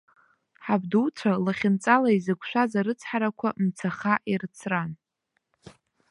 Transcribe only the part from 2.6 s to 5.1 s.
арыцҳарақәа мцаха ирыцран.